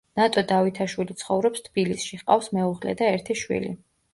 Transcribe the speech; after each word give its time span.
ნატო 0.19 0.41
დავითაშვილი 0.51 1.17
ცხოვრობს 1.23 1.63
თბილისში, 1.67 2.21
ჰყავს 2.23 2.51
მეუღლე 2.59 2.99
და 3.03 3.11
ერთი 3.19 3.41
შვილი. 3.45 3.75